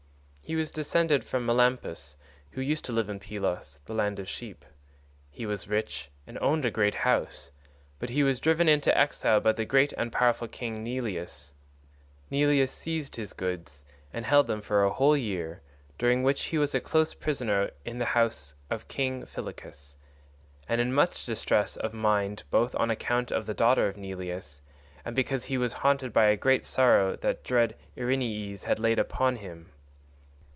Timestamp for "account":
22.91-23.31